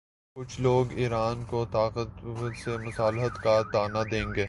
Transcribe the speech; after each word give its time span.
کچھ 0.35 0.61
لوگ 0.61 0.85
ایران 0.91 1.43
کو 1.43 1.65
طاغوت 1.71 2.55
سے 2.63 2.77
مصالحت 2.77 3.43
کا 3.43 3.61
طعنہ 3.73 3.99
دیں 4.11 4.23
گے۔ 4.23 4.39